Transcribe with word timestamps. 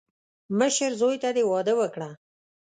مشر 0.59 0.91
زوی 0.99 1.15
ته 1.23 1.29
دې 1.35 1.43
واده 1.51 1.73
وکړه. 1.79 2.09